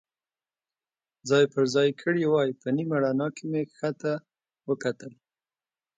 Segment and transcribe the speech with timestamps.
[1.29, 4.13] ځای پر ځای کړي وای، په نیمه رڼا کې مې کښته ته
[4.69, 5.11] وکتل.